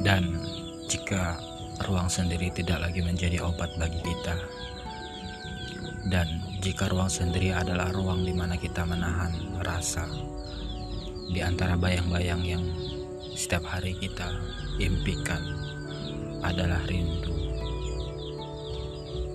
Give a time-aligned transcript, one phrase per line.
[0.00, 0.40] Dan
[0.88, 1.36] jika
[1.84, 4.36] ruang sendiri tidak lagi menjadi obat bagi kita,
[6.08, 6.26] dan
[6.64, 10.08] jika ruang sendiri adalah ruang di mana kita menahan rasa
[11.30, 12.64] di antara bayang-bayang yang
[13.38, 14.26] setiap hari kita
[14.82, 15.38] impikan
[16.42, 17.36] adalah rindu.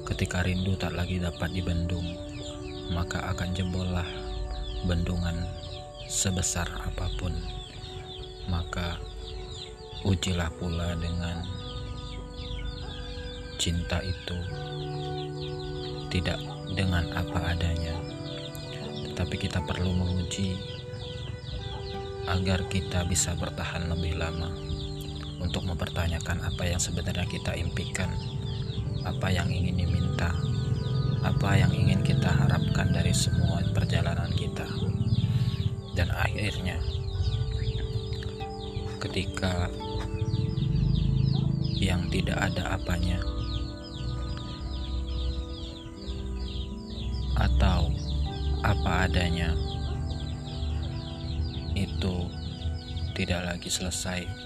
[0.06, 2.06] Ketika rindu tak lagi dapat dibendung,
[2.94, 4.06] maka akan jebollah
[4.86, 5.48] bendungan
[6.06, 7.34] sebesar apa pun.
[8.52, 9.02] Maka
[10.06, 11.42] ujilah pula dengan
[13.58, 14.38] cinta itu.
[16.14, 16.40] Tidak
[16.78, 17.98] dengan apa adanya.
[19.10, 20.54] Tetapi kita perlu menguji
[22.30, 24.54] agar kita bisa bertahan lebih lama
[25.42, 28.10] untuk mempertanyakan apa yang sebenarnya kita impikan
[29.06, 30.34] apa yang ingin diminta
[31.26, 34.70] apa yang ingin kita harapkan dari semua perjalanan kita.
[35.98, 36.78] Dan akhirnya
[39.02, 39.74] ketika
[41.76, 43.20] yang tidak ada apanya.
[47.36, 47.92] Atau
[48.64, 49.52] apa adanya.
[51.76, 52.32] Itu
[53.16, 54.46] tidak lagi selesai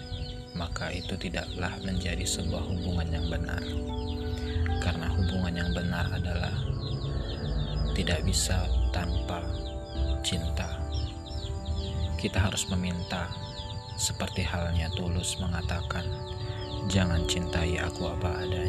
[0.57, 3.61] maka itu tidaklah menjadi sebuah hubungan yang benar.
[4.83, 6.55] Karena hubungan yang benar adalah
[7.93, 9.43] tidak bisa tanpa
[10.23, 10.79] cinta.
[12.19, 13.31] Kita harus meminta
[13.99, 16.03] seperti halnya tulus mengatakan,
[16.85, 18.68] "Jangan cintai aku apa adanya."